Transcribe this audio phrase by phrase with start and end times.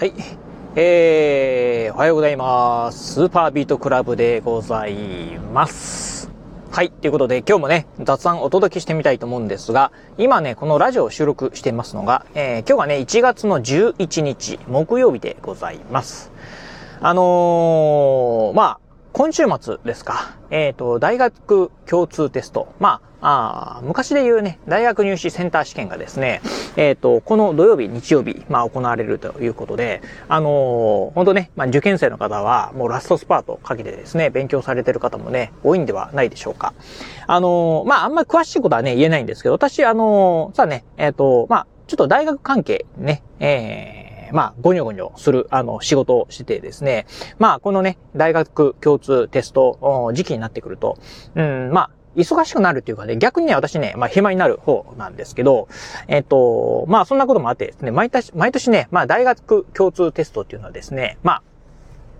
[0.00, 0.14] はい。
[0.76, 3.12] えー、おはようございます。
[3.16, 6.30] スーパービートクラブでございます。
[6.70, 6.90] はい。
[6.90, 16.32] ということで、今日もね、雑談お届けしてみたいと思うんですが、今ね、このラジオを収録していますのが、えー、今日がね、1月の11日、木曜日でございます。
[17.02, 18.80] あのー、まあ、
[19.12, 20.34] 今週末ですか。
[20.50, 22.72] えっ、と、大学共通テスト。
[22.80, 26.40] まあ、あ昔で言うね、大学入試センター試験がですね、
[26.76, 36.72] えっ、と、この土曜日、日曜日、まあ、行われるということで、あのー本当ね、まあ、受験生の方は、もうラストスパートをかけてですね、勉強されてる方もね、多いんではないでしょうか。
[37.26, 47.06] あのーまあ、あんまり詳しいことはね、言えないんですけど、私、あのーさあね、えっ、と、まあ、ちょっと大学関係ね、えーまあ、ゴニョゴニョする、あの、仕事をしててですね、
[47.38, 50.98] まあ、このね、大学共通テスト時期になってくると、
[51.34, 55.68] うん、まあ、忙しくなるっていうかね、逆にね、私ね、まあ、暇になる方なんですけど、
[56.08, 61.42] えっと、まあ、そんなこともあってですね、毎年、毎年ね、まあ、大学共通テストっていうのはですね、ま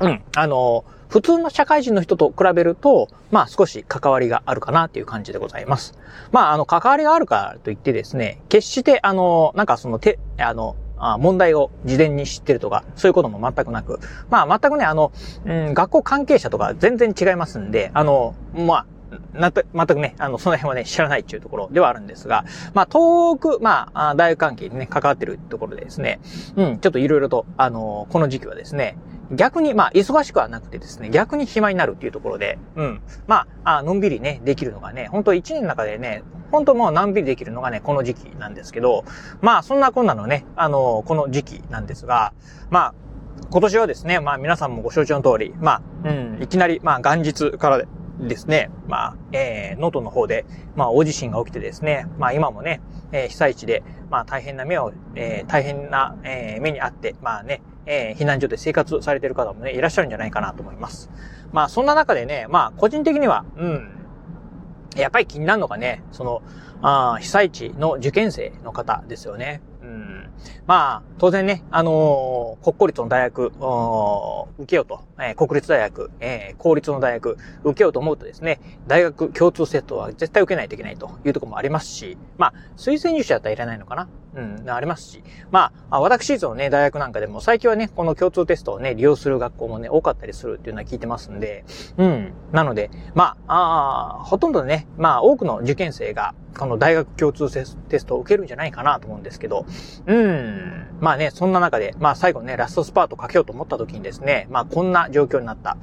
[0.00, 5.96] あ、うん、あの、普通の社会人の人と比べると、まあ少し関わりがあるかなっていう感じでございます。
[6.32, 15.12] まああの、関わりがあるからといってですね、決してあの、なんかその手、あの、あ問題を事前に知ってるとか、そういうことも全くなく、まあ全くね、あの、
[15.44, 18.86] うん、学校関係者とか全然違いますんで、あの、まあ、
[19.32, 26.20] なた、全くね、あの、その辺はね、知らないっていうところではあるんですが、まあ、遠く、まあ、あ大学関係にね、関わってるところでですね、
[26.56, 28.96] うん、ちょっといろいろと、あの、この時期はですね、
[29.32, 33.00] 逆に、まあ、忙しくはなくてですね、逆に暇になるっていうところで、うん。
[33.26, 39.04] まあ、あのんびりね、できるのがね、本当一年の中でね、本当もうのんびりできるのがね、この時期なんですけど、
[39.40, 42.32] まあ、そんなこんなのね、あの、この時期なんですが、
[42.70, 42.94] まあ、
[43.50, 47.82] 今年はですね、まあ皆さんもご承知の通り、まあ、うん、いきなり、まあ元日から
[48.20, 50.44] ですね、まあ、えー、能登の方で、
[50.76, 52.80] まあ大地震が起きてですね、まあ今もね、
[53.12, 61.10] えー被災地で、まあ大変な目を、えー大変な、えー目にあって、まあね、えー避難所で生活されてる方もね、いらっしゃるんじゃないかなと思います。
[61.52, 63.90] まあそんな中でね、まあ個人的には、うん、
[64.96, 66.42] やっぱり気になるのがね、その、
[66.82, 69.60] あ被災地の受験生の方ですよね。
[69.82, 70.30] うん。
[70.66, 71.94] まあ、当然ね、あのー
[72.62, 73.46] 国公立の大学、
[74.58, 91.64] 受けようと、えー国立大学、えー公立の大学、受けようと思うとですね、大学共通セットは絶対受けないといけないというところもありますし、まあ、推薦入試だったらいらないのかなうん、ありますし、まあ、あ私立のね、大学なんかでも最近はね、この共通テストをね、利用する学校もね、多かったりするっていうのは聞いてますんで、
[91.96, 92.32] うん。
[92.52, 99.66] なので、まあ、あーほとんどね、まあ、多くの受験生が、この大学共通テストを受けるんじゃないかなと思うんですけど、
[100.06, 100.86] うん。
[101.00, 105.76] まあね、そんな中で、まあ最後ね、ラストスパートかけようと思った時にですね、まあこんな状況になった。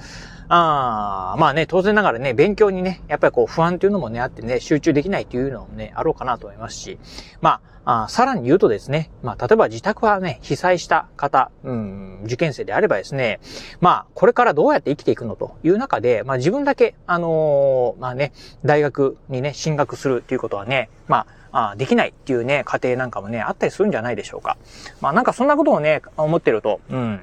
[0.53, 6.99] あまあね、当然ながらね、勉強にね、やっぱりこう不安っていうのもね、あってね、集中できないっていうのもね、あろうかなと思いますし、
[7.39, 13.39] まあ、あさらに言うとですね、まあ例えば自宅はね、被災した方、うん、受験生であればですね、
[13.79, 18.33] まあこれからどうやって生きていくのという中で、まあ自分だけ、あのーまあね、
[18.65, 24.57] 大学にね、進学するっていうことはね、まあ、あできないっていうね、家庭なんかもね、あったりするんじゃないでしょうか。
[25.01, 27.19] まあなんかそんなことをね、思ってると、うん、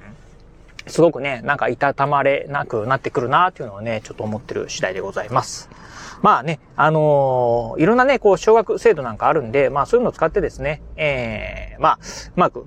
[0.87, 5.69] すごくね、なんかいたたまれなくなってくるなっていうのをね、ちょっと思ってる次第でございます。
[6.23, 11.99] まあね、あのーいろんなね、こう、小学制度なんかあるんで、まあそういうのを使ってですね、えー、まあ、
[12.37, 12.67] うまく、うん、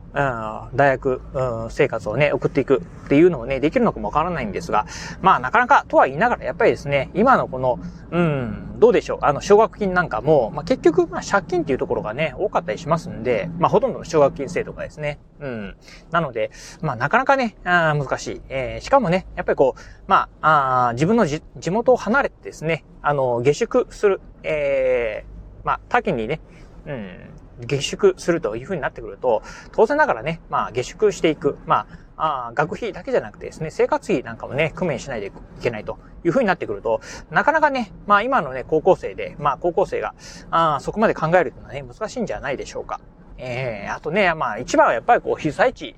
[0.76, 4.86] 大学、うん、生活をね、送っていくっていうのをね、できるのかもわからないんですが、
[5.22, 7.80] まあなかなかとは言いながら、やっぱりですね、今のこの、
[8.12, 15.78] うん、どうでしょう、あの、奨学金なんかも、まあ結局、まあ借金っていうところがね、多かったりしますんで、まあほとんどの奨学金制度がですね、うん。
[16.12, 16.52] なので、
[16.82, 18.42] まあなかなかね、あ難しい。
[18.50, 26.42] えーしかもね、やっぱりこう、まあ、あ自分の地元を離れてですね、あの、下宿する、えーまあ、多岐にね、
[26.86, 31.88] うん、下宿するという風になってくると、当然ながらね、まあ、下宿していく、ま
[32.18, 35.32] あ、あ学費だけじゃなくてですね、生活費なんかもね、工面しないでい
[35.62, 40.14] けないという風になってくると、なかなかね、まあ今のね、高校生で、まあ高校生が、
[40.52, 43.00] あそこまで考えるというのはね、難しいんじゃないでしょうか。
[43.38, 45.96] えー、あとね、まあ一番はやっぱりこう、被災地、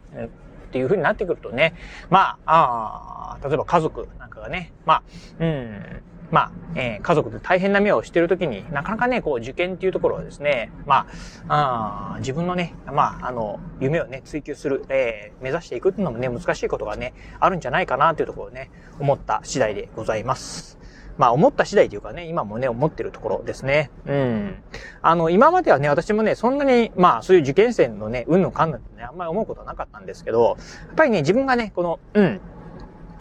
[0.74, 1.76] っていう風になってくるとね、
[2.10, 5.04] まあ、あ例えば家族なんかがね、まあ、
[5.40, 6.02] うん、
[6.34, 11.06] まあ、えー家族で大変な目をしているときになかなかね、こう、受験っていうところはですね、ま
[11.48, 20.80] あ、あ自分のね、まあ、あの、夢をね、追求する、えー目指していくっていうのもね、難しいことがね、あるんじゃないかなっていうところをね、思った次第でございます。
[21.18, 23.92] まあ思った次第というかね、今もね、思ってるところですね。
[24.08, 24.56] うん。
[25.02, 30.58] あの、今まではね、私もね、そんなに、まあそういう受験生のね、運の勘なんてね、あんまり思うことはなかったんですけど、
[30.88, 32.42] やっぱりね、自分がね、この、うん、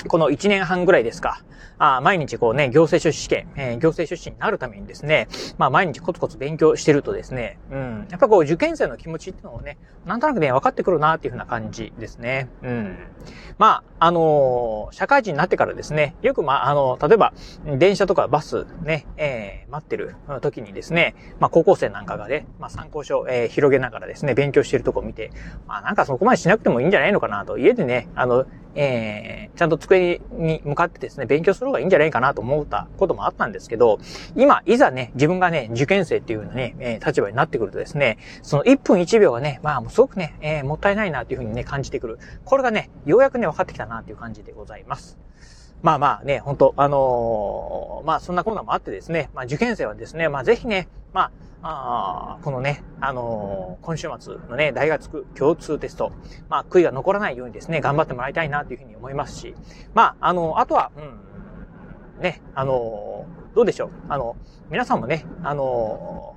[0.08, 1.42] この1年半ぐらいですか。
[1.78, 5.26] あ毎日こうね、行政書士試験、えー、行政書士になるためにですね、
[5.58, 12.48] まあ毎日コツコツ勉強してるとですね、うん、やっぱこう受験生の気持ちっていうのをね、なんとなくね、分かってくるなっていうふうな感じですね。
[12.62, 12.96] うん。
[13.58, 17.32] まあ、あのー、社会人になってからですね、よくまあ、あの、例えば、
[17.78, 25.30] 電車とかバスね、えー、待ってる時にですね、まあ高校生なんかがね、まあ参考書、えー、広げながらですね、勉強してるとこ見て、
[25.66, 33.98] まあなんかそこまでしなくてもいいんじゃないのかなと、家でね、あの、えー、ちゃんと机に向かってですね、勉強する方がいいんじゃないかなと思ったこともあったんですけど、
[34.36, 42.18] 今、いざね、自分がね、受験生っていうのね、えー、立場になってくるとですね、その1分1秒がね、まあ、すごくね、えー、もったいないなっていうふうにね、感じてくる。
[42.44, 45.18] これがね、ようやくね、分かってきたなっていう感じでございます。
[45.82, 51.32] まあまあね、本当あのー、まあそんなコーナーもあってですね、まあ受験生はですね、まあぜひね、ま
[51.62, 56.12] あ、あこのね、あのー、今週末のね、大学共通テスト、
[56.48, 59.54] まあ悔いが残らないようにですね、頑張ってもらいたいなというふうに思いますし、
[59.92, 60.92] まあ、あのー、あとは、
[62.16, 63.90] うん、ね、あのどうでしょう。
[64.08, 64.36] あの、
[64.70, 66.36] 皆さんもね、あの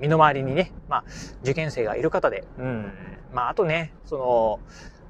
[0.00, 1.04] 身の回りにね、まあ、
[1.42, 2.92] 受験生がいる方で、うん、
[3.32, 4.60] まあ、あとね、その、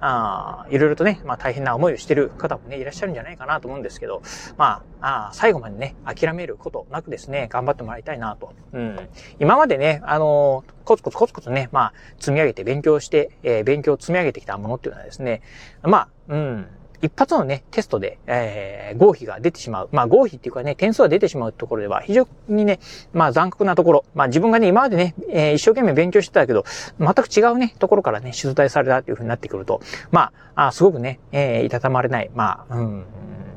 [0.06, 4.20] あいろいろとね、まあ大変な思いをしてる方もね、いらっしゃるんじゃないかなと思うんですけど、
[4.58, 8.52] まあ、あ最後までね、諦めることなくですね、頑張ってもらいたいなと。
[8.74, 9.08] うん。
[9.40, 15.40] 今までね、あのー、コツコツコツコツね、まあ、積み上げて勉強して、えー、勉強を積み上げてきたものっていうのはですね、
[15.82, 16.66] まあ、うん、
[17.04, 19.88] 一発のね、テストで、えー、合否が出てしまう。
[19.92, 22.80] まあ、合否っていうかね、点数が出てしまうところでは、非常にね、
[23.12, 24.04] まあ、残酷なところ。
[24.14, 26.64] まあ、自分がね、今までね、えー、一生懸命勉強してたけど、
[26.98, 32.30] 全く違うね、ところからね、出題されたっていう風になってくると、まあ、あすごくね、えー、いたたまれない。
[32.34, 33.04] まあ、うん、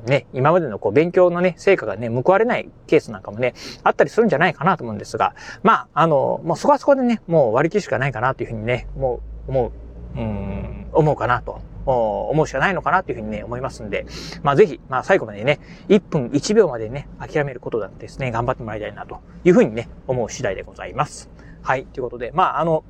[0.06, 3.54] ね、今までのこう勉強のね、成果がね、報われないケースなんかもね、
[3.84, 9.72] あったりするんじゃないかなと思うんですが、まあ、あの、もうそこはそこでね、もう割り切るしかないかなというふうにね、もう、思
[10.16, 11.62] う、うん、思うかなと
[11.94, 14.06] 思うしかないのかなというふうにね、思いますんで、
[14.44, 21.30] まあぜひ、まあ最後までね、1分1秒までね、諦めることだってですね、頑張ってもらいたいなというふうにね、思う次第でございます。
[21.62, 22.84] はい、ということで、まああの、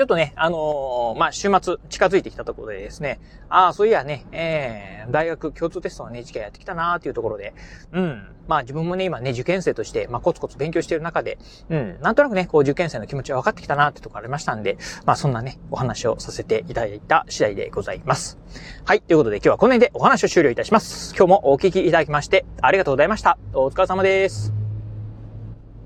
[0.00, 3.20] ちょっとね、あのー、まあ、週末近づいてきたところでですね、
[3.50, 7.52] ああ、そういやね、えー、大学共通テストのね、時期やってきたなーっていうところで、
[7.92, 11.36] うん、まあ自分もね、今ね、受験生として、まあコツコツ勉強している中で、
[11.68, 18.38] うん、なんとなくね、こう受験生の気持ちが分かってきたなーってところありましたんで、まあそんなね、お話をさせていただいた次第でございます。
[18.86, 21.14] はい、ということで今日はこの辺でお話を終了いたします。
[21.14, 23.36] 今日もお聞きいただきまして、ありがとうございました。
[23.52, 24.59] お疲れ様です。